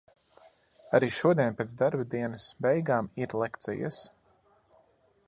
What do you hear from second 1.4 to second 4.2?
pēc darba dienas beigām ir lekcijas.